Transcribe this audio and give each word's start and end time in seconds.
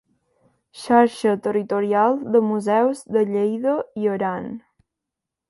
Xarxa 0.83 1.33
territorial 1.45 2.11
de 2.33 2.39
Museus 2.49 2.97
de 3.17 3.23
Lleida 3.33 3.77
i 4.05 4.11
Aran. 4.17 4.51